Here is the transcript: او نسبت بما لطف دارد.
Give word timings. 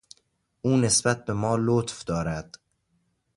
او 0.61 0.77
نسبت 0.77 1.25
بما 1.25 1.53
لطف 1.67 2.03
دارد. 2.05 2.59